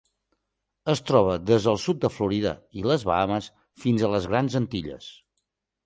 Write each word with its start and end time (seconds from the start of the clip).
Es 0.93 1.01
troba 1.09 1.35
des 1.51 1.67
del 1.69 1.77
sud 1.85 2.01
de 2.05 2.11
Florida 2.15 2.55
i 2.81 2.87
les 2.93 3.07
Bahames 3.13 3.53
fins 3.87 4.03
a 4.09 4.13
les 4.15 4.31
Grans 4.33 4.61
Antilles. 4.63 5.17